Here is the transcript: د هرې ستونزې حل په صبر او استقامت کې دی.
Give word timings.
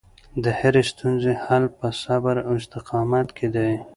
د 0.43 0.45
هرې 0.59 0.83
ستونزې 0.91 1.33
حل 1.43 1.63
په 1.77 1.87
صبر 2.03 2.35
او 2.47 2.53
استقامت 2.61 3.27
کې 3.37 3.47
دی. 3.55 3.71